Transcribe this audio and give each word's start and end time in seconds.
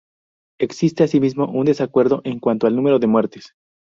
Existe 0.59 1.03
asimismo 1.03 1.45
un 1.45 1.65
desacuerdo 1.65 2.21
en 2.23 2.39
cuanto 2.39 2.65
al 2.65 2.75
número 2.75 2.97
de 2.97 3.05
muertes. 3.05 3.53